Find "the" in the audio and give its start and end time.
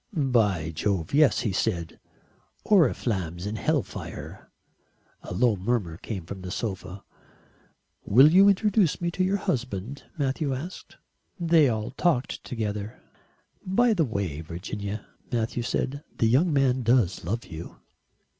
6.41-6.49, 13.93-14.03, 16.17-16.25